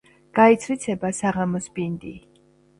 გაიცრიცება 0.39 1.13
საღამოს 1.19 1.71
ბინდი, 1.79 2.17